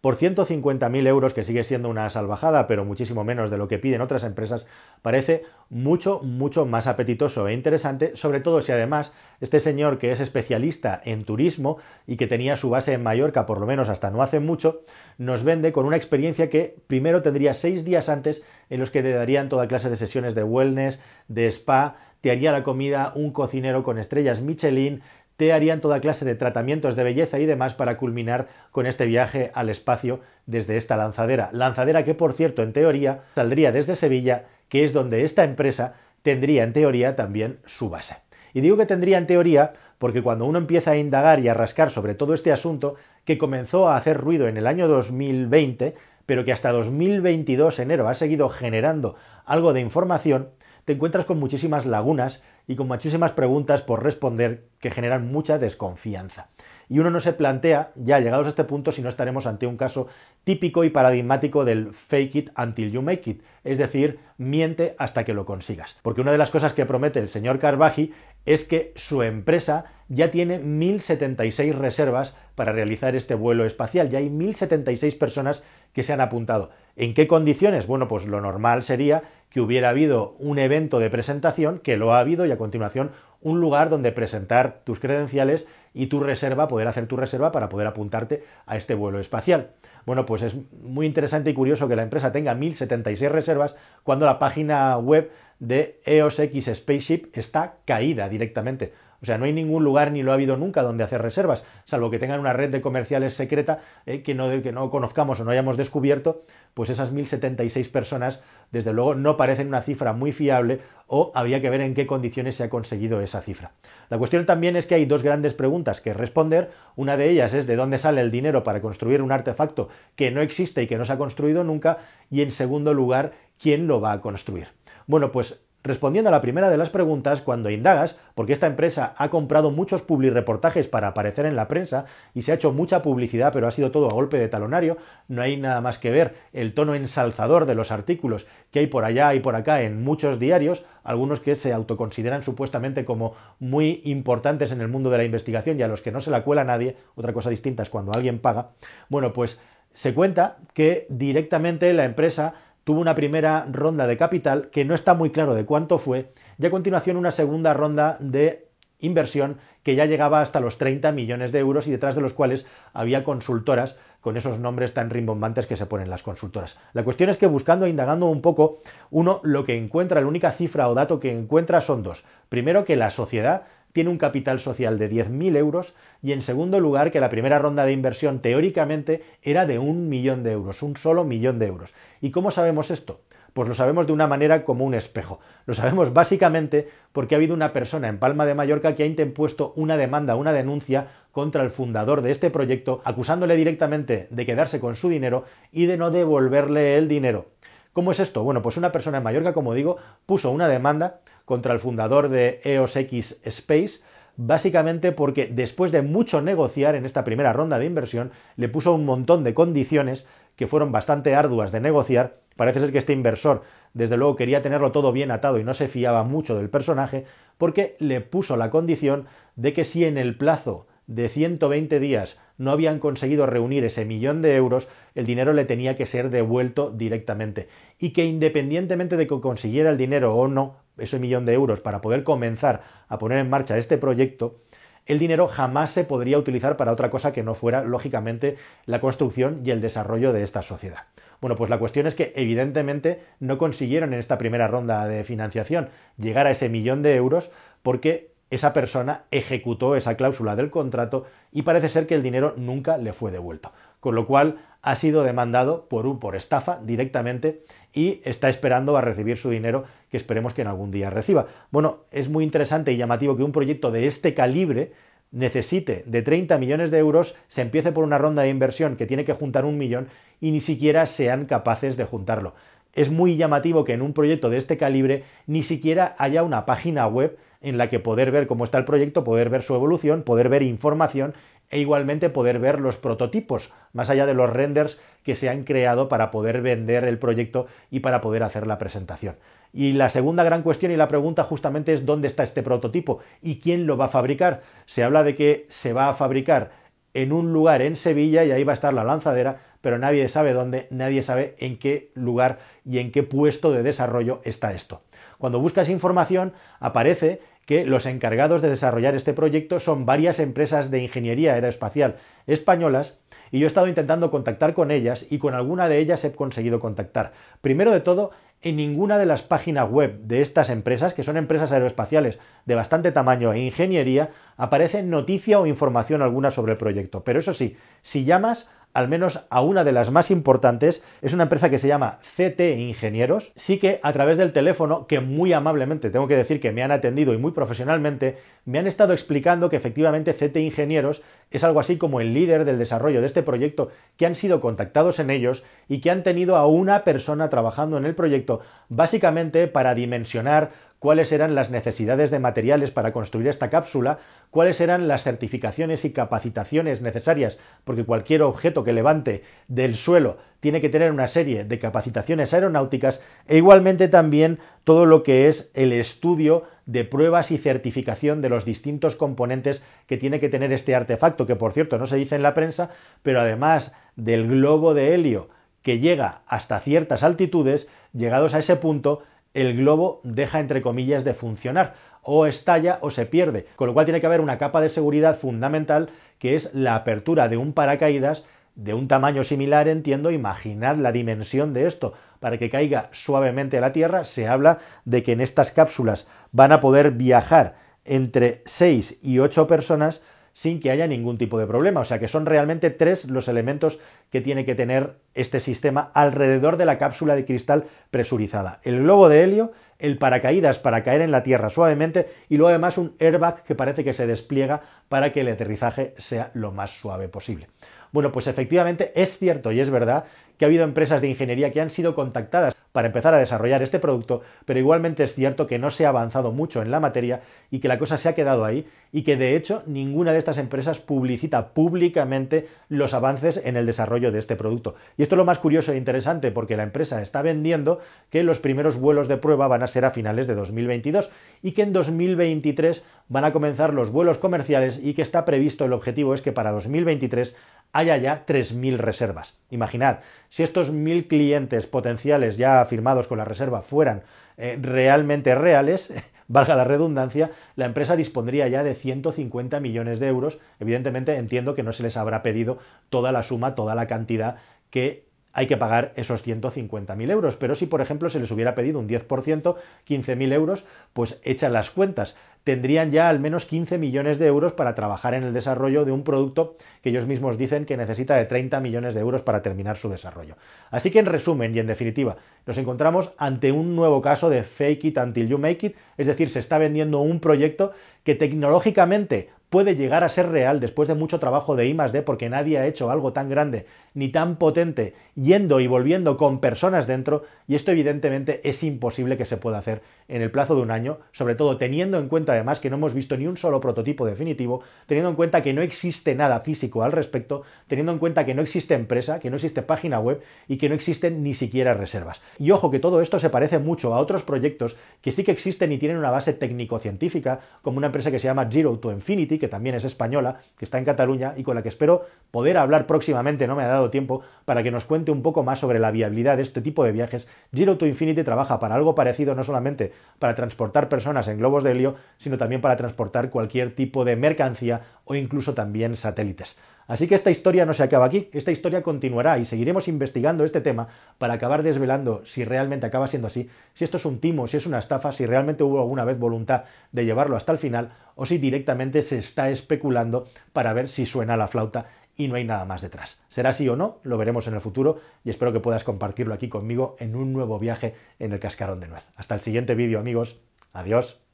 por 0.00 0.16
150.000 0.16 1.06
euros, 1.06 1.34
que 1.34 1.42
sigue 1.42 1.64
siendo 1.64 1.88
una 1.88 2.08
salvajada, 2.10 2.66
pero 2.66 2.84
muchísimo 2.84 3.24
menos 3.24 3.50
de 3.50 3.58
lo 3.58 3.66
que 3.66 3.78
piden 3.78 4.00
otras 4.00 4.22
empresas, 4.22 4.66
parece 5.02 5.42
mucho, 5.70 6.20
mucho 6.22 6.66
más 6.66 6.86
apetitoso 6.86 7.48
e 7.48 7.54
interesante, 7.54 8.12
sobre 8.14 8.40
todo 8.40 8.60
si 8.60 8.72
además 8.72 9.12
este 9.40 9.58
señor 9.58 9.98
que 9.98 10.12
es 10.12 10.20
especialista 10.20 11.00
en 11.04 11.24
turismo 11.24 11.78
y 12.06 12.16
que 12.16 12.26
tenía 12.26 12.56
su 12.56 12.70
base 12.70 12.92
en 12.92 13.02
Mallorca, 13.02 13.46
por 13.46 13.58
lo 13.58 13.66
menos 13.66 13.88
hasta 13.88 14.10
no 14.10 14.22
hace 14.22 14.40
mucho, 14.40 14.82
nos 15.18 15.42
vende 15.42 15.72
con 15.72 15.84
una 15.84 15.96
experiencia 15.96 16.48
que 16.48 16.76
primero 16.86 17.22
tendría 17.22 17.54
seis 17.54 17.84
días 17.84 18.08
antes 18.08 18.44
en 18.70 18.80
los 18.80 18.90
que 18.90 19.02
te 19.02 19.12
darían 19.12 19.48
toda 19.48 19.68
clase 19.68 19.90
de 19.90 19.96
sesiones 19.96 20.34
de 20.34 20.44
wellness, 20.44 21.02
de 21.26 21.46
spa, 21.48 21.96
te 22.20 22.30
haría 22.30 22.52
la 22.52 22.64
comida 22.64 23.12
un 23.14 23.32
cocinero 23.32 23.82
con 23.82 23.98
estrellas 23.98 24.40
Michelin, 24.40 25.02
te 25.38 25.52
harían 25.52 25.80
toda 25.80 26.00
clase 26.00 26.24
de 26.24 26.34
tratamientos 26.34 26.96
de 26.96 27.04
belleza 27.04 27.38
y 27.38 27.46
demás 27.46 27.74
para 27.74 27.96
culminar 27.96 28.48
con 28.72 28.86
este 28.86 29.06
viaje 29.06 29.52
al 29.54 29.68
espacio 29.68 30.18
desde 30.46 30.76
esta 30.76 30.96
lanzadera. 30.96 31.48
Lanzadera 31.52 32.04
que, 32.04 32.14
por 32.14 32.32
cierto, 32.32 32.64
en 32.64 32.72
teoría 32.72 33.20
saldría 33.36 33.70
desde 33.70 33.94
Sevilla, 33.94 34.46
que 34.68 34.82
es 34.82 34.92
donde 34.92 35.22
esta 35.22 35.44
empresa 35.44 35.94
tendría 36.22 36.64
en 36.64 36.72
teoría 36.72 37.14
también 37.14 37.60
su 37.66 37.88
base. 37.88 38.16
Y 38.52 38.62
digo 38.62 38.76
que 38.76 38.86
tendría 38.86 39.16
en 39.16 39.28
teoría 39.28 39.74
porque 39.98 40.22
cuando 40.22 40.44
uno 40.44 40.58
empieza 40.58 40.90
a 40.90 40.96
indagar 40.96 41.38
y 41.38 41.46
a 41.46 41.54
rascar 41.54 41.92
sobre 41.92 42.16
todo 42.16 42.34
este 42.34 42.50
asunto, 42.50 42.96
que 43.24 43.38
comenzó 43.38 43.88
a 43.88 43.96
hacer 43.96 44.16
ruido 44.16 44.48
en 44.48 44.56
el 44.56 44.66
año 44.66 44.88
2020, 44.88 45.94
pero 46.26 46.44
que 46.44 46.52
hasta 46.52 46.72
2022 46.72 47.78
enero 47.78 48.08
ha 48.08 48.14
seguido 48.14 48.48
generando 48.48 49.14
algo 49.44 49.72
de 49.72 49.82
información, 49.82 50.48
te 50.84 50.94
encuentras 50.94 51.26
con 51.26 51.38
muchísimas 51.38 51.86
lagunas 51.86 52.42
y 52.68 52.76
con 52.76 52.86
muchísimas 52.86 53.32
preguntas 53.32 53.82
por 53.82 54.04
responder 54.04 54.66
que 54.78 54.90
generan 54.90 55.32
mucha 55.32 55.58
desconfianza. 55.58 56.48
Y 56.90 57.00
uno 57.00 57.10
no 57.10 57.20
se 57.20 57.32
plantea, 57.32 57.90
ya 57.96 58.20
llegados 58.20 58.46
a 58.46 58.50
este 58.50 58.64
punto, 58.64 58.92
si 58.92 59.02
no 59.02 59.08
estaremos 59.08 59.46
ante 59.46 59.66
un 59.66 59.76
caso 59.76 60.06
típico 60.44 60.84
y 60.84 60.90
paradigmático 60.90 61.64
del 61.64 61.92
fake 61.92 62.34
it 62.36 62.50
until 62.56 62.90
you 62.90 63.02
make 63.02 63.28
it, 63.28 63.42
es 63.64 63.78
decir, 63.78 64.20
miente 64.36 64.94
hasta 64.98 65.24
que 65.24 65.34
lo 65.34 65.44
consigas. 65.44 65.98
Porque 66.02 66.20
una 66.20 66.32
de 66.32 66.38
las 66.38 66.50
cosas 66.50 66.72
que 66.74 66.86
promete 66.86 67.18
el 67.18 67.28
señor 67.30 67.58
Carvaji 67.58 68.12
es 68.46 68.64
que 68.64 68.92
su 68.96 69.22
empresa 69.22 69.86
ya 70.08 70.30
tiene 70.30 70.58
1076 70.58 71.74
reservas 71.74 72.36
para 72.54 72.72
realizar 72.72 73.16
este 73.16 73.34
vuelo 73.34 73.66
espacial. 73.66 74.08
Ya 74.08 74.18
hay 74.18 74.30
1076 74.30 75.14
personas 75.16 75.64
que 75.92 76.02
se 76.02 76.12
han 76.12 76.20
apuntado. 76.20 76.70
¿En 76.96 77.14
qué 77.14 77.26
condiciones? 77.26 77.86
Bueno, 77.86 78.08
pues 78.08 78.26
lo 78.26 78.40
normal 78.40 78.82
sería 78.82 79.22
que 79.50 79.60
hubiera 79.60 79.90
habido 79.90 80.36
un 80.38 80.58
evento 80.58 80.98
de 80.98 81.10
presentación, 81.10 81.78
que 81.78 81.96
lo 81.96 82.14
ha 82.14 82.20
habido, 82.20 82.46
y 82.46 82.52
a 82.52 82.58
continuación 82.58 83.10
un 83.40 83.60
lugar 83.60 83.88
donde 83.88 84.12
presentar 84.12 84.80
tus 84.84 84.98
credenciales 84.98 85.68
y 85.94 86.06
tu 86.06 86.20
reserva, 86.20 86.68
poder 86.68 86.88
hacer 86.88 87.06
tu 87.06 87.16
reserva 87.16 87.52
para 87.52 87.68
poder 87.68 87.86
apuntarte 87.86 88.44
a 88.66 88.76
este 88.76 88.94
vuelo 88.94 89.20
espacial. 89.20 89.70
Bueno, 90.06 90.26
pues 90.26 90.42
es 90.42 90.56
muy 90.82 91.06
interesante 91.06 91.50
y 91.50 91.54
curioso 91.54 91.88
que 91.88 91.96
la 91.96 92.02
empresa 92.02 92.32
tenga 92.32 92.54
1076 92.54 93.30
reservas 93.30 93.76
cuando 94.02 94.26
la 94.26 94.38
página 94.38 94.96
web 94.98 95.30
de 95.58 96.00
EOS 96.04 96.40
Spaceship 96.74 97.30
está 97.34 97.76
caída 97.84 98.28
directamente. 98.28 98.92
O 99.20 99.26
sea, 99.26 99.36
no 99.38 99.46
hay 99.46 99.52
ningún 99.52 99.82
lugar 99.82 100.12
ni 100.12 100.22
lo 100.22 100.30
ha 100.30 100.34
habido 100.34 100.56
nunca 100.56 100.82
donde 100.82 101.04
hacer 101.04 101.20
reservas, 101.20 101.66
salvo 101.84 102.10
que 102.10 102.18
tengan 102.18 102.40
una 102.40 102.52
red 102.52 102.70
de 102.70 102.80
comerciales 102.80 103.34
secreta 103.34 103.80
eh, 104.06 104.22
que, 104.22 104.34
no, 104.34 104.62
que 104.62 104.72
no 104.72 104.90
conozcamos 104.90 105.40
o 105.40 105.44
no 105.44 105.50
hayamos 105.50 105.76
descubierto, 105.76 106.42
pues 106.74 106.90
esas 106.90 107.10
1076 107.10 107.88
personas, 107.88 108.42
desde 108.70 108.92
luego, 108.92 109.14
no 109.14 109.36
parecen 109.36 109.68
una 109.68 109.82
cifra 109.82 110.12
muy 110.12 110.32
fiable 110.32 110.80
o 111.08 111.32
había 111.34 111.60
que 111.60 111.70
ver 111.70 111.80
en 111.80 111.94
qué 111.94 112.06
condiciones 112.06 112.56
se 112.56 112.64
ha 112.64 112.70
conseguido 112.70 113.20
esa 113.20 113.40
cifra. 113.40 113.72
La 114.08 114.18
cuestión 114.18 114.46
también 114.46 114.76
es 114.76 114.86
que 114.86 114.94
hay 114.94 115.06
dos 115.06 115.22
grandes 115.22 115.54
preguntas 115.54 116.00
que 116.00 116.14
responder. 116.14 116.70
Una 116.96 117.16
de 117.16 117.30
ellas 117.30 117.54
es 117.54 117.66
de 117.66 117.76
dónde 117.76 117.98
sale 117.98 118.20
el 118.20 118.30
dinero 118.30 118.62
para 118.62 118.80
construir 118.80 119.22
un 119.22 119.32
artefacto 119.32 119.88
que 120.16 120.30
no 120.30 120.40
existe 120.40 120.82
y 120.82 120.86
que 120.86 120.96
no 120.96 121.04
se 121.04 121.12
ha 121.12 121.18
construido 121.18 121.64
nunca. 121.64 121.98
Y 122.30 122.42
en 122.42 122.50
segundo 122.50 122.94
lugar, 122.94 123.32
¿quién 123.60 123.86
lo 123.86 124.00
va 124.00 124.12
a 124.12 124.20
construir? 124.20 124.68
Bueno, 125.06 125.32
pues 125.32 125.64
Respondiendo 125.84 126.28
a 126.28 126.32
la 126.32 126.40
primera 126.40 126.70
de 126.70 126.76
las 126.76 126.90
preguntas, 126.90 127.40
cuando 127.40 127.70
indagas, 127.70 128.18
porque 128.34 128.52
esta 128.52 128.66
empresa 128.66 129.14
ha 129.16 129.28
comprado 129.30 129.70
muchos 129.70 130.04
reportajes 130.08 130.88
para 130.88 131.08
aparecer 131.08 131.46
en 131.46 131.54
la 131.54 131.68
prensa 131.68 132.04
y 132.34 132.42
se 132.42 132.50
ha 132.50 132.56
hecho 132.56 132.72
mucha 132.72 133.00
publicidad, 133.00 133.52
pero 133.52 133.68
ha 133.68 133.70
sido 133.70 133.92
todo 133.92 134.06
a 134.06 134.14
golpe 134.14 134.38
de 134.38 134.48
talonario, 134.48 134.96
no 135.28 135.40
hay 135.40 135.56
nada 135.56 135.80
más 135.80 135.98
que 135.98 136.10
ver 136.10 136.34
el 136.52 136.74
tono 136.74 136.96
ensalzador 136.96 137.64
de 137.64 137.76
los 137.76 137.92
artículos 137.92 138.48
que 138.72 138.80
hay 138.80 138.86
por 138.88 139.04
allá 139.04 139.34
y 139.34 139.40
por 139.40 139.54
acá 139.54 139.82
en 139.82 140.02
muchos 140.02 140.40
diarios, 140.40 140.84
algunos 141.04 141.40
que 141.40 141.54
se 141.54 141.72
autoconsideran 141.72 142.42
supuestamente 142.42 143.04
como 143.04 143.34
muy 143.60 144.02
importantes 144.04 144.72
en 144.72 144.80
el 144.80 144.88
mundo 144.88 145.10
de 145.10 145.18
la 145.18 145.24
investigación 145.24 145.78
y 145.78 145.82
a 145.82 145.88
los 145.88 146.02
que 146.02 146.10
no 146.10 146.20
se 146.20 146.32
la 146.32 146.42
cuela 146.42 146.64
nadie, 146.64 146.96
otra 147.14 147.32
cosa 147.32 147.50
distinta 147.50 147.84
es 147.84 147.90
cuando 147.90 148.10
alguien 148.14 148.40
paga. 148.40 148.70
Bueno, 149.08 149.32
pues 149.32 149.62
se 149.94 150.14
cuenta 150.14 150.58
que 150.74 151.06
directamente 151.08 151.92
la 151.92 152.04
empresa 152.04 152.54
tuvo 152.88 153.02
una 153.02 153.14
primera 153.14 153.66
ronda 153.70 154.06
de 154.06 154.16
capital 154.16 154.70
que 154.70 154.86
no 154.86 154.94
está 154.94 155.12
muy 155.12 155.28
claro 155.28 155.54
de 155.54 155.66
cuánto 155.66 155.98
fue, 155.98 156.32
y 156.58 156.64
a 156.64 156.70
continuación 156.70 157.18
una 157.18 157.32
segunda 157.32 157.74
ronda 157.74 158.16
de 158.18 158.68
inversión 158.98 159.58
que 159.82 159.94
ya 159.94 160.06
llegaba 160.06 160.40
hasta 160.40 160.58
los 160.58 160.78
30 160.78 161.12
millones 161.12 161.52
de 161.52 161.58
euros 161.58 161.86
y 161.86 161.90
detrás 161.90 162.14
de 162.14 162.22
los 162.22 162.32
cuales 162.32 162.66
había 162.94 163.24
consultoras 163.24 163.98
con 164.22 164.38
esos 164.38 164.58
nombres 164.58 164.94
tan 164.94 165.10
rimbombantes 165.10 165.66
que 165.66 165.76
se 165.76 165.84
ponen 165.84 166.08
las 166.08 166.22
consultoras. 166.22 166.78
La 166.94 167.04
cuestión 167.04 167.28
es 167.28 167.36
que 167.36 167.46
buscando 167.46 167.84
e 167.84 167.90
indagando 167.90 168.24
un 168.24 168.40
poco, 168.40 168.78
uno 169.10 169.40
lo 169.42 169.66
que 169.66 169.76
encuentra, 169.76 170.22
la 170.22 170.26
única 170.26 170.52
cifra 170.52 170.88
o 170.88 170.94
dato 170.94 171.20
que 171.20 171.30
encuentra 171.30 171.82
son 171.82 172.02
dos. 172.02 172.24
Primero, 172.48 172.86
que 172.86 172.96
la 172.96 173.10
sociedad 173.10 173.64
tiene 173.92 174.10
un 174.10 174.18
capital 174.18 174.60
social 174.60 174.98
de 174.98 175.10
10.000 175.10 175.56
euros 175.56 175.94
y 176.22 176.32
en 176.32 176.42
segundo 176.42 176.80
lugar 176.80 177.10
que 177.10 177.20
la 177.20 177.30
primera 177.30 177.58
ronda 177.58 177.84
de 177.84 177.92
inversión 177.92 178.40
teóricamente 178.40 179.22
era 179.42 179.66
de 179.66 179.78
un 179.78 180.08
millón 180.08 180.42
de 180.42 180.52
euros, 180.52 180.82
un 180.82 180.96
solo 180.96 181.24
millón 181.24 181.58
de 181.58 181.66
euros. 181.66 181.94
¿Y 182.20 182.30
cómo 182.30 182.50
sabemos 182.50 182.90
esto? 182.90 183.20
Pues 183.52 183.68
lo 183.68 183.74
sabemos 183.74 184.06
de 184.06 184.12
una 184.12 184.26
manera 184.26 184.62
como 184.62 184.84
un 184.84 184.94
espejo. 184.94 185.40
Lo 185.66 185.74
sabemos 185.74 186.12
básicamente 186.12 186.88
porque 187.12 187.34
ha 187.34 187.38
habido 187.38 187.54
una 187.54 187.72
persona 187.72 188.08
en 188.08 188.18
Palma 188.18 188.46
de 188.46 188.54
Mallorca 188.54 188.94
que 188.94 189.02
ha 189.02 189.06
interpuesto 189.06 189.72
una 189.74 189.96
demanda, 189.96 190.36
una 190.36 190.52
denuncia 190.52 191.08
contra 191.32 191.62
el 191.64 191.70
fundador 191.70 192.22
de 192.22 192.30
este 192.30 192.50
proyecto, 192.50 193.00
acusándole 193.04 193.56
directamente 193.56 194.28
de 194.30 194.46
quedarse 194.46 194.80
con 194.80 194.96
su 194.96 195.08
dinero 195.08 195.44
y 195.72 195.86
de 195.86 195.96
no 195.96 196.10
devolverle 196.10 196.96
el 196.98 197.08
dinero. 197.08 197.46
¿Cómo 197.92 198.12
es 198.12 198.20
esto? 198.20 198.44
Bueno, 198.44 198.62
pues 198.62 198.76
una 198.76 198.92
persona 198.92 199.18
en 199.18 199.24
Mallorca, 199.24 199.52
como 199.52 199.74
digo, 199.74 199.96
puso 200.24 200.52
una 200.52 200.68
demanda 200.68 201.20
contra 201.48 201.72
el 201.72 201.80
fundador 201.80 202.28
de 202.28 202.60
EOS 202.62 202.94
X 202.96 203.40
Space, 203.42 204.00
básicamente 204.36 205.12
porque 205.12 205.46
después 205.46 205.92
de 205.92 206.02
mucho 206.02 206.42
negociar 206.42 206.94
en 206.94 207.06
esta 207.06 207.24
primera 207.24 207.54
ronda 207.54 207.78
de 207.78 207.86
inversión, 207.86 208.32
le 208.56 208.68
puso 208.68 208.94
un 208.94 209.06
montón 209.06 209.44
de 209.44 209.54
condiciones 209.54 210.26
que 210.56 210.66
fueron 210.66 210.92
bastante 210.92 211.34
arduas 211.34 211.72
de 211.72 211.80
negociar. 211.80 212.40
Parece 212.54 212.80
ser 212.80 212.92
que 212.92 212.98
este 212.98 213.14
inversor, 213.14 213.62
desde 213.94 214.18
luego, 214.18 214.36
quería 214.36 214.60
tenerlo 214.60 214.92
todo 214.92 215.10
bien 215.10 215.30
atado 215.30 215.58
y 215.58 215.64
no 215.64 215.72
se 215.72 215.88
fiaba 215.88 216.22
mucho 216.22 216.54
del 216.54 216.68
personaje, 216.68 217.24
porque 217.56 217.96
le 217.98 218.20
puso 218.20 218.58
la 218.58 218.68
condición 218.68 219.24
de 219.56 219.72
que 219.72 219.84
si 219.84 220.04
en 220.04 220.18
el 220.18 220.36
plazo 220.36 220.86
de 221.08 221.28
120 221.28 221.98
días 221.98 222.38
no 222.58 222.70
habían 222.70 223.00
conseguido 223.00 223.46
reunir 223.46 223.84
ese 223.84 224.04
millón 224.04 224.42
de 224.42 224.54
euros, 224.54 224.88
el 225.14 225.26
dinero 225.26 225.52
le 225.52 225.64
tenía 225.64 225.96
que 225.96 226.06
ser 226.06 226.30
devuelto 226.30 226.90
directamente. 226.90 227.68
Y 227.98 228.10
que 228.10 228.24
independientemente 228.24 229.16
de 229.16 229.26
que 229.26 229.40
consiguiera 229.40 229.90
el 229.90 229.96
dinero 229.96 230.36
o 230.36 230.46
no, 230.46 230.76
ese 230.98 231.18
millón 231.18 231.46
de 231.46 231.54
euros, 231.54 231.80
para 231.80 232.00
poder 232.00 232.24
comenzar 232.24 232.82
a 233.08 233.18
poner 233.18 233.38
en 233.38 233.50
marcha 233.50 233.78
este 233.78 233.96
proyecto, 233.96 234.60
el 235.06 235.18
dinero 235.18 235.48
jamás 235.48 235.90
se 235.90 236.04
podría 236.04 236.36
utilizar 236.36 236.76
para 236.76 236.92
otra 236.92 237.08
cosa 237.08 237.32
que 237.32 237.42
no 237.42 237.54
fuera, 237.54 237.82
lógicamente, 237.82 238.56
la 238.84 239.00
construcción 239.00 239.62
y 239.64 239.70
el 239.70 239.80
desarrollo 239.80 240.34
de 240.34 240.42
esta 240.42 240.62
sociedad. 240.62 241.04
Bueno, 241.40 241.56
pues 241.56 241.70
la 241.70 241.78
cuestión 241.78 242.06
es 242.06 242.14
que 242.14 242.32
evidentemente 242.36 243.22
no 243.40 243.56
consiguieron 243.56 244.12
en 244.12 244.18
esta 244.18 244.36
primera 244.36 244.68
ronda 244.68 245.06
de 245.06 245.24
financiación 245.24 245.88
llegar 246.18 246.46
a 246.46 246.50
ese 246.50 246.68
millón 246.68 247.00
de 247.00 247.14
euros 247.14 247.50
porque 247.82 248.32
esa 248.50 248.72
persona 248.72 249.24
ejecutó 249.30 249.96
esa 249.96 250.16
cláusula 250.16 250.56
del 250.56 250.70
contrato 250.70 251.26
y 251.52 251.62
parece 251.62 251.88
ser 251.88 252.06
que 252.06 252.14
el 252.14 252.22
dinero 252.22 252.54
nunca 252.56 252.98
le 252.98 253.12
fue 253.12 253.30
devuelto. 253.30 253.72
Con 254.00 254.14
lo 254.14 254.26
cual 254.26 254.58
ha 254.82 254.96
sido 254.96 255.24
demandado 255.24 255.86
por, 255.88 256.06
un, 256.06 256.18
por 256.18 256.36
estafa 256.36 256.80
directamente 256.82 257.64
y 257.92 258.20
está 258.24 258.48
esperando 258.48 258.96
a 258.96 259.00
recibir 259.00 259.36
su 259.36 259.50
dinero 259.50 259.84
que 260.10 260.16
esperemos 260.16 260.54
que 260.54 260.62
en 260.62 260.68
algún 260.68 260.90
día 260.90 261.10
reciba. 261.10 261.46
Bueno, 261.70 261.98
es 262.10 262.28
muy 262.28 262.44
interesante 262.44 262.92
y 262.92 262.96
llamativo 262.96 263.36
que 263.36 263.42
un 263.42 263.52
proyecto 263.52 263.90
de 263.90 264.06
este 264.06 264.34
calibre 264.34 264.92
necesite 265.30 266.04
de 266.06 266.22
30 266.22 266.56
millones 266.58 266.90
de 266.90 266.98
euros, 266.98 267.36
se 267.48 267.62
empiece 267.62 267.92
por 267.92 268.04
una 268.04 268.18
ronda 268.18 268.42
de 268.42 268.48
inversión 268.48 268.96
que 268.96 269.06
tiene 269.06 269.24
que 269.24 269.34
juntar 269.34 269.64
un 269.64 269.76
millón 269.76 270.08
y 270.40 270.52
ni 270.52 270.60
siquiera 270.60 271.06
sean 271.06 271.46
capaces 271.46 271.96
de 271.96 272.04
juntarlo. 272.04 272.54
Es 272.94 273.10
muy 273.10 273.36
llamativo 273.36 273.84
que 273.84 273.92
en 273.92 274.02
un 274.02 274.14
proyecto 274.14 274.48
de 274.48 274.56
este 274.56 274.78
calibre 274.78 275.24
ni 275.46 275.62
siquiera 275.62 276.16
haya 276.18 276.42
una 276.42 276.64
página 276.64 277.06
web 277.06 277.36
en 277.60 277.78
la 277.78 277.88
que 277.88 277.98
poder 277.98 278.30
ver 278.30 278.46
cómo 278.46 278.64
está 278.64 278.78
el 278.78 278.84
proyecto, 278.84 279.24
poder 279.24 279.50
ver 279.50 279.62
su 279.62 279.74
evolución, 279.74 280.22
poder 280.22 280.48
ver 280.48 280.62
información 280.62 281.34
e 281.70 281.80
igualmente 281.80 282.30
poder 282.30 282.58
ver 282.58 282.80
los 282.80 282.96
prototipos, 282.96 283.72
más 283.92 284.10
allá 284.10 284.26
de 284.26 284.34
los 284.34 284.50
renders 284.50 285.00
que 285.22 285.34
se 285.34 285.48
han 285.48 285.64
creado 285.64 286.08
para 286.08 286.30
poder 286.30 286.62
vender 286.62 287.04
el 287.04 287.18
proyecto 287.18 287.66
y 287.90 288.00
para 288.00 288.20
poder 288.20 288.42
hacer 288.42 288.66
la 288.66 288.78
presentación. 288.78 289.36
Y 289.72 289.92
la 289.92 290.08
segunda 290.08 290.44
gran 290.44 290.62
cuestión 290.62 290.92
y 290.92 290.96
la 290.96 291.08
pregunta 291.08 291.44
justamente 291.44 291.92
es 291.92 292.06
dónde 292.06 292.28
está 292.28 292.42
este 292.42 292.62
prototipo 292.62 293.18
y 293.42 293.60
quién 293.60 293.86
lo 293.86 293.98
va 293.98 294.06
a 294.06 294.08
fabricar. 294.08 294.62
Se 294.86 295.04
habla 295.04 295.22
de 295.24 295.36
que 295.36 295.66
se 295.68 295.92
va 295.92 296.08
a 296.08 296.14
fabricar 296.14 296.70
en 297.12 297.32
un 297.32 297.52
lugar 297.52 297.82
en 297.82 297.96
Sevilla 297.96 298.44
y 298.44 298.52
ahí 298.52 298.64
va 298.64 298.72
a 298.72 298.74
estar 298.74 298.94
la 298.94 299.04
lanzadera, 299.04 299.60
pero 299.80 299.98
nadie 299.98 300.28
sabe 300.28 300.52
dónde, 300.52 300.86
nadie 300.90 301.22
sabe 301.22 301.54
en 301.58 301.78
qué 301.78 302.10
lugar 302.14 302.58
y 302.84 302.98
en 302.98 303.12
qué 303.12 303.22
puesto 303.22 303.72
de 303.72 303.82
desarrollo 303.82 304.40
está 304.44 304.72
esto. 304.72 305.02
Cuando 305.38 305.60
buscas 305.60 305.88
información 305.88 306.52
aparece 306.80 307.40
que 307.68 307.84
los 307.84 308.06
encargados 308.06 308.62
de 308.62 308.70
desarrollar 308.70 309.14
este 309.14 309.34
proyecto 309.34 309.78
son 309.78 310.06
varias 310.06 310.40
empresas 310.40 310.90
de 310.90 311.02
ingeniería 311.02 311.52
aeroespacial 311.52 312.16
españolas 312.46 313.18
y 313.50 313.58
yo 313.58 313.66
he 313.66 313.68
estado 313.68 313.88
intentando 313.88 314.30
contactar 314.30 314.72
con 314.72 314.90
ellas 314.90 315.26
y 315.28 315.36
con 315.36 315.52
alguna 315.52 315.86
de 315.86 315.98
ellas 315.98 316.24
he 316.24 316.34
conseguido 316.34 316.80
contactar. 316.80 317.32
Primero 317.60 317.92
de 317.92 318.00
todo, 318.00 318.30
en 318.62 318.76
ninguna 318.76 319.18
de 319.18 319.26
las 319.26 319.42
páginas 319.42 319.90
web 319.90 320.18
de 320.20 320.40
estas 320.40 320.70
empresas, 320.70 321.12
que 321.12 321.22
son 321.22 321.36
empresas 321.36 321.70
aeroespaciales 321.70 322.38
de 322.64 322.74
bastante 322.74 323.12
tamaño 323.12 323.52
e 323.52 323.58
ingeniería, 323.60 324.30
aparece 324.56 325.02
noticia 325.02 325.60
o 325.60 325.66
información 325.66 326.22
alguna 326.22 326.50
sobre 326.50 326.72
el 326.72 326.78
proyecto. 326.78 327.22
Pero 327.22 327.38
eso 327.38 327.52
sí, 327.52 327.76
si 328.00 328.24
llamas 328.24 328.70
al 328.98 329.06
menos 329.06 329.46
a 329.48 329.60
una 329.60 329.84
de 329.84 329.92
las 329.92 330.10
más 330.10 330.32
importantes, 330.32 331.04
es 331.22 331.32
una 331.32 331.44
empresa 331.44 331.70
que 331.70 331.78
se 331.78 331.86
llama 331.86 332.18
CT 332.36 332.60
Ingenieros, 332.78 333.52
sí 333.54 333.78
que 333.78 334.00
a 334.02 334.12
través 334.12 334.38
del 334.38 334.52
teléfono, 334.52 335.06
que 335.06 335.20
muy 335.20 335.52
amablemente 335.52 336.10
tengo 336.10 336.26
que 336.26 336.34
decir 336.34 336.58
que 336.58 336.72
me 336.72 336.82
han 336.82 336.90
atendido 336.90 337.32
y 337.32 337.38
muy 337.38 337.52
profesionalmente, 337.52 338.38
me 338.64 338.80
han 338.80 338.88
estado 338.88 339.12
explicando 339.12 339.68
que 339.68 339.76
efectivamente 339.76 340.34
CT 340.34 340.56
Ingenieros 340.56 341.22
es 341.52 341.62
algo 341.62 341.78
así 341.78 341.96
como 341.96 342.20
el 342.20 342.34
líder 342.34 342.64
del 342.64 342.76
desarrollo 342.76 343.20
de 343.20 343.28
este 343.28 343.44
proyecto, 343.44 343.90
que 344.16 344.26
han 344.26 344.34
sido 344.34 344.60
contactados 344.60 345.20
en 345.20 345.30
ellos 345.30 345.62
y 345.88 346.00
que 346.00 346.10
han 346.10 346.24
tenido 346.24 346.56
a 346.56 346.66
una 346.66 347.04
persona 347.04 347.50
trabajando 347.50 347.98
en 347.98 348.04
el 348.04 348.16
proyecto 348.16 348.62
básicamente 348.88 349.68
para 349.68 349.94
dimensionar 349.94 350.72
cuáles 350.98 351.32
eran 351.32 351.54
las 351.54 351.70
necesidades 351.70 352.30
de 352.30 352.38
materiales 352.38 352.90
para 352.90 353.12
construir 353.12 353.48
esta 353.48 353.70
cápsula, 353.70 354.18
cuáles 354.50 354.80
eran 354.80 355.08
las 355.08 355.22
certificaciones 355.22 356.04
y 356.04 356.12
capacitaciones 356.12 357.02
necesarias, 357.02 357.58
porque 357.84 358.04
cualquier 358.04 358.42
objeto 358.42 358.84
que 358.84 358.92
levante 358.92 359.42
del 359.68 359.94
suelo 359.94 360.38
tiene 360.60 360.80
que 360.80 360.88
tener 360.88 361.12
una 361.12 361.28
serie 361.28 361.64
de 361.64 361.78
capacitaciones 361.78 362.52
aeronáuticas 362.52 363.22
e 363.46 363.58
igualmente 363.58 364.08
también 364.08 364.58
todo 364.84 365.06
lo 365.06 365.22
que 365.22 365.48
es 365.48 365.70
el 365.74 365.92
estudio 365.92 366.64
de 366.86 367.04
pruebas 367.04 367.50
y 367.52 367.58
certificación 367.58 368.40
de 368.40 368.48
los 368.48 368.64
distintos 368.64 369.14
componentes 369.14 369.84
que 370.06 370.16
tiene 370.16 370.40
que 370.40 370.48
tener 370.48 370.72
este 370.72 370.94
artefacto, 370.94 371.46
que 371.46 371.54
por 371.54 371.72
cierto 371.72 371.98
no 371.98 372.06
se 372.06 372.16
dice 372.16 372.34
en 372.34 372.42
la 372.42 372.54
prensa, 372.54 372.90
pero 373.22 373.40
además 373.40 373.94
del 374.16 374.48
globo 374.48 374.94
de 374.94 375.14
helio 375.14 375.48
que 375.82 376.00
llega 376.00 376.42
hasta 376.46 376.80
ciertas 376.80 377.22
altitudes, 377.22 377.88
llegados 378.12 378.54
a 378.54 378.58
ese 378.58 378.76
punto, 378.76 379.22
el 379.54 379.76
globo 379.76 380.20
deja 380.24 380.60
entre 380.60 380.82
comillas 380.82 381.24
de 381.24 381.34
funcionar. 381.34 381.94
O 382.22 382.46
estalla 382.46 382.98
o 383.00 383.10
se 383.10 383.26
pierde, 383.26 383.66
con 383.76 383.86
lo 383.86 383.94
cual 383.94 384.04
tiene 384.04 384.20
que 384.20 384.26
haber 384.26 384.40
una 384.40 384.58
capa 384.58 384.80
de 384.80 384.90
seguridad 384.90 385.38
fundamental 385.38 386.10
que 386.38 386.54
es 386.54 386.74
la 386.74 386.94
apertura 386.94 387.48
de 387.48 387.56
un 387.56 387.72
paracaídas 387.72 388.46
de 388.78 388.94
un 388.94 389.08
tamaño 389.08 389.42
similar, 389.42 389.88
entiendo, 389.88 390.30
imaginad 390.30 390.96
la 390.96 391.10
dimensión 391.10 391.74
de 391.74 391.86
esto, 391.86 392.12
para 392.38 392.58
que 392.58 392.70
caiga 392.70 393.08
suavemente 393.10 393.76
a 393.76 393.80
la 393.80 393.92
Tierra, 393.92 394.24
se 394.24 394.46
habla 394.46 394.78
de 395.04 395.24
que 395.24 395.32
en 395.32 395.40
estas 395.40 395.72
cápsulas 395.72 396.28
van 396.52 396.70
a 396.70 396.78
poder 396.78 397.10
viajar 397.10 397.74
entre 398.04 398.62
6 398.66 399.18
y 399.20 399.40
8 399.40 399.66
personas 399.66 400.22
sin 400.58 400.80
que 400.80 400.90
haya 400.90 401.06
ningún 401.06 401.38
tipo 401.38 401.56
de 401.56 401.68
problema. 401.68 402.00
O 402.00 402.04
sea 402.04 402.18
que 402.18 402.26
son 402.26 402.44
realmente 402.44 402.90
tres 402.90 403.30
los 403.30 403.46
elementos 403.46 404.00
que 404.28 404.40
tiene 404.40 404.64
que 404.64 404.74
tener 404.74 405.12
este 405.34 405.60
sistema 405.60 406.10
alrededor 406.14 406.76
de 406.76 406.84
la 406.84 406.98
cápsula 406.98 407.36
de 407.36 407.44
cristal 407.44 407.84
presurizada. 408.10 408.80
El 408.82 409.04
globo 409.04 409.28
de 409.28 409.44
helio, 409.44 409.70
el 410.00 410.18
paracaídas 410.18 410.80
para 410.80 411.04
caer 411.04 411.20
en 411.20 411.30
la 411.30 411.44
Tierra 411.44 411.70
suavemente 411.70 412.26
y 412.48 412.56
luego 412.56 412.70
además 412.70 412.98
un 412.98 413.14
airbag 413.20 413.62
que 413.62 413.76
parece 413.76 414.02
que 414.02 414.14
se 414.14 414.26
despliega 414.26 414.82
para 415.08 415.32
que 415.32 415.42
el 415.42 415.48
aterrizaje 415.48 416.14
sea 416.18 416.50
lo 416.54 416.72
más 416.72 416.90
suave 416.90 417.28
posible. 417.28 417.68
Bueno, 418.10 418.32
pues 418.32 418.48
efectivamente 418.48 419.12
es 419.14 419.38
cierto 419.38 419.70
y 419.70 419.78
es 419.78 419.90
verdad 419.90 420.24
que 420.58 420.64
ha 420.64 420.68
habido 420.68 420.84
empresas 420.84 421.20
de 421.20 421.28
ingeniería 421.28 421.72
que 421.72 421.80
han 421.80 421.90
sido 421.90 422.14
contactadas 422.14 422.74
para 422.92 423.08
empezar 423.08 423.32
a 423.34 423.38
desarrollar 423.38 423.82
este 423.82 423.98
producto, 423.98 424.42
pero 424.64 424.80
igualmente 424.80 425.22
es 425.22 425.34
cierto 425.34 425.66
que 425.66 425.78
no 425.78 425.90
se 425.90 426.04
ha 426.04 426.08
avanzado 426.08 426.52
mucho 426.52 426.82
en 426.82 426.90
la 426.90 427.00
materia 427.00 427.42
y 427.70 427.78
que 427.78 427.88
la 427.88 427.98
cosa 427.98 428.18
se 428.18 428.28
ha 428.28 428.34
quedado 428.34 428.64
ahí 428.64 428.86
y 429.12 429.22
que 429.22 429.36
de 429.36 429.56
hecho 429.56 429.82
ninguna 429.86 430.32
de 430.32 430.38
estas 430.38 430.58
empresas 430.58 430.98
publicita 430.98 431.68
públicamente 431.68 432.66
los 432.88 433.14
avances 433.14 433.60
en 433.64 433.76
el 433.76 433.86
desarrollo 433.86 434.32
de 434.32 434.38
este 434.38 434.56
producto. 434.56 434.96
Y 435.16 435.22
esto 435.22 435.34
es 435.34 435.38
lo 435.38 435.44
más 435.44 435.58
curioso 435.58 435.92
e 435.92 435.96
interesante 435.96 436.50
porque 436.50 436.76
la 436.76 436.82
empresa 436.82 437.22
está 437.22 437.42
vendiendo 437.42 438.00
que 438.30 438.42
los 438.42 438.58
primeros 438.58 438.98
vuelos 438.98 439.28
de 439.28 439.36
prueba 439.36 439.68
van 439.68 439.82
a 439.82 439.86
ser 439.86 440.04
a 440.04 440.10
finales 440.10 440.46
de 440.46 440.54
2022 440.54 441.30
y 441.62 441.72
que 441.72 441.82
en 441.82 441.92
2023 441.92 443.04
van 443.28 443.44
a 443.44 443.52
comenzar 443.52 443.92
los 443.92 444.10
vuelos 444.10 444.38
comerciales 444.38 444.98
y 445.02 445.14
que 445.14 445.22
está 445.22 445.44
previsto 445.44 445.84
el 445.84 445.92
objetivo 445.92 446.34
es 446.34 446.42
que 446.42 446.52
para 446.52 446.72
2023 446.72 447.54
haya 447.92 448.16
ya 448.16 448.44
3.000 448.46 448.96
reservas. 448.96 449.56
Imaginad, 449.70 450.20
si 450.50 450.62
estos 450.62 450.92
1.000 450.92 451.28
clientes 451.28 451.86
potenciales 451.86 452.56
ya 452.56 452.84
firmados 452.84 453.28
con 453.28 453.38
la 453.38 453.44
reserva 453.44 453.82
fueran 453.82 454.22
eh, 454.56 454.78
realmente 454.80 455.54
reales, 455.54 456.12
valga 456.48 456.76
la 456.76 456.84
redundancia, 456.84 457.50
la 457.76 457.86
empresa 457.86 458.16
dispondría 458.16 458.68
ya 458.68 458.82
de 458.82 458.94
150 458.94 459.80
millones 459.80 460.18
de 460.18 460.28
euros. 460.28 460.58
Evidentemente 460.80 461.36
entiendo 461.36 461.74
que 461.74 461.82
no 461.82 461.92
se 461.92 462.02
les 462.02 462.16
habrá 462.16 462.42
pedido 462.42 462.78
toda 463.10 463.32
la 463.32 463.42
suma, 463.42 463.74
toda 463.74 463.94
la 463.94 464.06
cantidad 464.06 464.56
que 464.90 465.27
hay 465.58 465.66
que 465.66 465.76
pagar 465.76 466.12
esos 466.14 466.46
150.000 466.46 467.30
euros. 467.32 467.56
Pero 467.56 467.74
si, 467.74 467.86
por 467.86 468.00
ejemplo, 468.00 468.30
se 468.30 468.38
les 468.38 468.48
hubiera 468.52 468.76
pedido 468.76 469.00
un 469.00 469.08
10%, 469.08 469.74
15.000 470.08 470.52
euros, 470.52 470.84
pues 471.12 471.40
echan 471.42 471.72
las 471.72 471.90
cuentas 471.90 472.36
tendrían 472.68 473.10
ya 473.10 473.30
al 473.30 473.40
menos 473.40 473.64
15 473.64 473.96
millones 473.96 474.38
de 474.38 474.46
euros 474.46 474.74
para 474.74 474.94
trabajar 474.94 475.32
en 475.32 475.42
el 475.42 475.54
desarrollo 475.54 476.04
de 476.04 476.12
un 476.12 476.22
producto 476.22 476.76
que 477.02 477.08
ellos 477.08 477.26
mismos 477.26 477.56
dicen 477.56 477.86
que 477.86 477.96
necesita 477.96 478.36
de 478.36 478.44
30 478.44 478.78
millones 478.80 479.14
de 479.14 479.20
euros 479.20 479.40
para 479.40 479.62
terminar 479.62 479.96
su 479.96 480.10
desarrollo. 480.10 480.56
Así 480.90 481.10
que 481.10 481.18
en 481.18 481.24
resumen 481.24 481.74
y 481.74 481.78
en 481.78 481.86
definitiva, 481.86 482.36
nos 482.66 482.76
encontramos 482.76 483.32
ante 483.38 483.72
un 483.72 483.96
nuevo 483.96 484.20
caso 484.20 484.50
de 484.50 484.64
fake 484.64 485.04
it 485.06 485.16
until 485.16 485.48
you 485.48 485.56
make 485.56 485.86
it, 485.86 485.96
es 486.18 486.26
decir, 486.26 486.50
se 486.50 486.58
está 486.58 486.76
vendiendo 486.76 487.20
un 487.20 487.40
proyecto 487.40 487.92
que 488.22 488.34
tecnológicamente 488.34 489.48
puede 489.70 489.96
llegar 489.96 490.24
a 490.24 490.28
ser 490.28 490.48
real 490.50 490.80
después 490.80 491.08
de 491.08 491.14
mucho 491.14 491.38
trabajo 491.38 491.76
de 491.76 491.86
I 491.86 491.92
D, 492.12 492.22
porque 492.22 492.48
nadie 492.48 492.78
ha 492.78 492.86
hecho 492.86 493.10
algo 493.10 493.32
tan 493.32 493.48
grande 493.48 493.86
ni 494.14 494.30
tan 494.30 494.56
potente 494.56 495.14
yendo 495.36 495.78
y 495.78 495.86
volviendo 495.86 496.36
con 496.36 496.60
personas 496.60 497.06
dentro, 497.06 497.44
y 497.68 497.76
esto 497.76 497.92
evidentemente 497.92 498.60
es 498.68 498.82
imposible 498.82 499.36
que 499.36 499.44
se 499.44 499.58
pueda 499.58 499.78
hacer 499.78 500.02
en 500.26 500.42
el 500.42 500.50
plazo 500.50 500.74
de 500.74 500.82
un 500.82 500.90
año, 500.90 501.18
sobre 501.32 501.54
todo 501.54 501.76
teniendo 501.76 502.18
en 502.18 502.28
cuenta 502.28 502.52
además 502.52 502.80
que 502.80 502.90
no 502.90 502.96
hemos 502.96 503.14
visto 503.14 503.36
ni 503.36 503.46
un 503.46 503.56
solo 503.56 503.80
prototipo 503.80 504.26
definitivo, 504.26 504.82
teniendo 505.06 505.30
en 505.30 505.36
cuenta 505.36 505.62
que 505.62 505.72
no 505.72 505.82
existe 505.82 506.34
nada 506.34 506.60
físico 506.60 507.02
al 507.02 507.12
respecto, 507.12 507.62
teniendo 507.86 508.12
en 508.12 508.18
cuenta 508.18 508.44
que 508.44 508.54
no 508.54 508.62
existe 508.62 508.94
empresa, 508.94 509.38
que 509.38 509.50
no 509.50 509.56
existe 509.56 509.82
página 509.82 510.18
web 510.18 510.42
y 510.66 510.78
que 510.78 510.88
no 510.88 510.94
existen 510.94 511.42
ni 511.42 511.54
siquiera 511.54 511.94
reservas. 511.94 512.40
Y 512.58 512.72
ojo 512.72 512.90
que 512.90 512.98
todo 512.98 513.20
esto 513.20 513.38
se 513.38 513.50
parece 513.50 513.78
mucho 513.78 514.14
a 514.14 514.18
otros 514.18 514.42
proyectos 514.42 514.96
que 515.22 515.32
sí 515.32 515.44
que 515.44 515.52
existen 515.52 515.92
y 515.92 515.98
tienen 515.98 516.18
una 516.18 516.30
base 516.30 516.52
técnico-científica, 516.54 517.60
como 517.82 517.98
una 517.98 518.08
empresa 518.08 518.30
que 518.30 518.38
se 518.38 518.48
llama 518.48 518.68
Zero 518.70 518.98
to 518.98 519.12
Infinity, 519.12 519.57
que 519.58 519.68
también 519.68 519.94
es 519.94 520.04
española, 520.04 520.60
que 520.78 520.84
está 520.84 520.98
en 520.98 521.04
Cataluña 521.04 521.54
y 521.56 521.62
con 521.62 521.74
la 521.74 521.82
que 521.82 521.88
espero 521.88 522.26
poder 522.50 522.78
hablar 522.78 523.06
próximamente, 523.06 523.66
no 523.66 523.76
me 523.76 523.82
ha 523.82 523.88
dado 523.88 524.10
tiempo, 524.10 524.42
para 524.64 524.82
que 524.82 524.90
nos 524.90 525.04
cuente 525.04 525.30
un 525.30 525.42
poco 525.42 525.62
más 525.62 525.80
sobre 525.80 525.98
la 525.98 526.10
viabilidad 526.10 526.56
de 526.56 526.62
este 526.62 526.80
tipo 526.80 527.04
de 527.04 527.12
viajes. 527.12 527.48
Zero 527.74 527.98
to 527.98 528.06
Infinity 528.06 528.42
trabaja 528.42 528.80
para 528.80 528.94
algo 528.94 529.14
parecido 529.14 529.54
no 529.54 529.64
solamente 529.64 530.12
para 530.38 530.54
transportar 530.54 531.08
personas 531.08 531.48
en 531.48 531.58
globos 531.58 531.84
de 531.84 531.92
helio, 531.92 532.16
sino 532.38 532.58
también 532.58 532.80
para 532.80 532.96
transportar 532.96 533.50
cualquier 533.50 533.94
tipo 533.94 534.24
de 534.24 534.36
mercancía 534.36 535.02
o 535.28 535.34
incluso 535.34 535.74
también 535.74 536.16
satélites. 536.16 536.78
Así 537.06 537.28
que 537.28 537.34
esta 537.34 537.50
historia 537.50 537.86
no 537.86 537.94
se 537.94 538.02
acaba 538.02 538.26
aquí, 538.26 538.50
esta 538.52 538.70
historia 538.70 539.02
continuará 539.02 539.58
y 539.58 539.64
seguiremos 539.64 540.08
investigando 540.08 540.64
este 540.64 540.80
tema 540.80 541.08
para 541.38 541.54
acabar 541.54 541.82
desvelando 541.82 542.42
si 542.44 542.64
realmente 542.64 543.06
acaba 543.06 543.28
siendo 543.28 543.48
así, 543.48 543.68
si 543.94 544.04
esto 544.04 544.16
es 544.16 544.24
un 544.24 544.40
timo, 544.40 544.66
si 544.66 544.76
es 544.76 544.86
una 544.86 544.98
estafa, 544.98 545.32
si 545.32 545.46
realmente 545.46 545.84
hubo 545.84 546.00
alguna 546.00 546.24
vez 546.24 546.38
voluntad 546.38 546.84
de 547.12 547.24
llevarlo 547.24 547.56
hasta 547.56 547.72
el 547.72 547.78
final 547.78 548.12
o 548.36 548.44
si 548.44 548.58
directamente 548.58 549.22
se 549.22 549.38
está 549.38 549.70
especulando 549.70 550.48
para 550.72 550.92
ver 550.92 551.08
si 551.08 551.24
suena 551.24 551.56
la 551.56 551.68
flauta 551.68 552.08
y 552.36 552.48
no 552.48 552.56
hay 552.56 552.64
nada 552.64 552.84
más 552.84 553.02
detrás. 553.02 553.40
¿Será 553.48 553.70
así 553.70 553.88
o 553.88 553.96
no? 553.96 554.20
Lo 554.22 554.38
veremos 554.38 554.66
en 554.66 554.74
el 554.74 554.80
futuro 554.80 555.20
y 555.44 555.50
espero 555.50 555.72
que 555.72 555.80
puedas 555.80 556.04
compartirlo 556.04 556.54
aquí 556.54 556.68
conmigo 556.68 557.16
en 557.20 557.36
un 557.36 557.52
nuevo 557.52 557.78
viaje 557.78 558.14
en 558.38 558.52
el 558.52 558.60
cascarón 558.60 559.00
de 559.00 559.08
nuez. 559.08 559.24
Hasta 559.36 559.54
el 559.54 559.60
siguiente 559.60 559.94
vídeo 559.94 560.20
amigos. 560.20 560.60
Adiós. 560.92 561.47